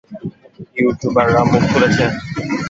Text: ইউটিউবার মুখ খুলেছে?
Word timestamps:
ইউটিউবার 0.77 1.27
মুখ 1.51 1.63
খুলেছে? 1.71 2.05